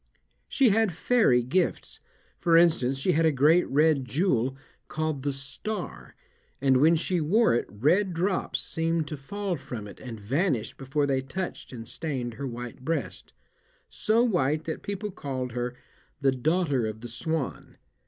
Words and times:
She 0.47 0.69
had 0.69 0.93
fairy 0.93 1.43
gifts; 1.43 1.99
for 2.39 2.57
instance, 2.57 2.97
she 2.97 3.11
had 3.11 3.23
a 3.27 3.31
great 3.31 3.67
red 3.69 4.03
jewel, 4.03 4.57
called 4.87 5.21
"the 5.21 5.31
Star," 5.31 6.15
and 6.59 6.77
when 6.77 6.95
she 6.95 7.21
wore 7.21 7.53
it 7.53 7.67
red 7.69 8.11
drops 8.11 8.59
seemed 8.61 9.07
to 9.09 9.15
fall 9.15 9.57
from 9.57 9.87
it 9.87 9.99
and 9.99 10.19
vanished 10.19 10.77
before 10.77 11.05
they 11.05 11.21
touched 11.21 11.71
and 11.71 11.87
stained 11.87 12.33
her 12.33 12.47
white 12.47 12.83
breast 12.83 13.33
so 13.91 14.23
white 14.23 14.63
that 14.63 14.81
people 14.81 15.11
called 15.11 15.51
her 15.51 15.75
"the 16.19 16.31
Daughter 16.31 16.87
of 16.87 17.01
the 17.01 17.07
Swan." 17.07 17.77